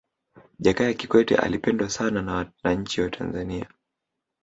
jakaya 0.59 0.93
kikwete 0.93 1.35
alipendwa 1.35 1.89
sana 1.89 2.21
na 2.21 2.33
wananchi 2.63 3.01
wa 3.01 3.09
tanzania 3.09 3.67